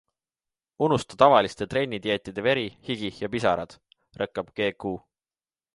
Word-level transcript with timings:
Unusta 0.85 1.19
tavaliste 1.23 1.67
trennide-dieetide 1.73 2.45
veri, 2.49 2.65
higi 2.89 3.13
ja 3.19 3.31
pisarad, 3.35 3.79
rõkkab 4.23 4.53
GQ. 4.61 4.99